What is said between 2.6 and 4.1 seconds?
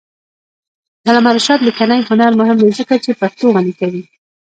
دی ځکه چې پښتو غني کوي.